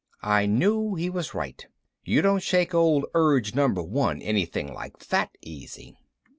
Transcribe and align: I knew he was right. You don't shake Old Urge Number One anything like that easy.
I 0.23 0.47
knew 0.47 0.95
he 0.95 1.11
was 1.11 1.35
right. 1.35 1.63
You 2.03 2.23
don't 2.23 2.41
shake 2.41 2.73
Old 2.73 3.05
Urge 3.13 3.53
Number 3.53 3.83
One 3.83 4.19
anything 4.19 4.73
like 4.73 4.97
that 5.09 5.29
easy. 5.43 5.95